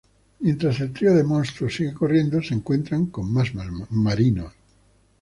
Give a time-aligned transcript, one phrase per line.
[0.39, 3.49] Mientras el trío de monstruos sigue corriendo, se encuentran con más
[3.91, 4.51] marinos.